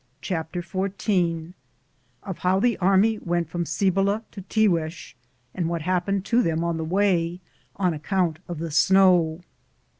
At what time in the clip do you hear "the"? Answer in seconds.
2.59-2.75, 6.77-6.83, 8.57-8.71